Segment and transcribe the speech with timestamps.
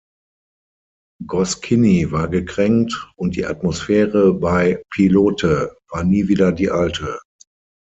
[1.27, 7.19] Goscinny war gekränkt, und die Atmosphäre bei "Pilote" war nie wieder die alte.